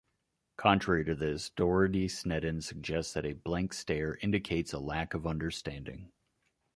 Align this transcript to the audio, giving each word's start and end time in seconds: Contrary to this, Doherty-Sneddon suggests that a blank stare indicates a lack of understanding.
Contrary 0.57 1.05
to 1.05 1.13
this, 1.13 1.51
Doherty-Sneddon 1.51 2.63
suggests 2.63 3.13
that 3.13 3.23
a 3.23 3.33
blank 3.33 3.71
stare 3.71 4.15
indicates 4.15 4.73
a 4.73 4.79
lack 4.79 5.13
of 5.13 5.27
understanding. 5.27 6.09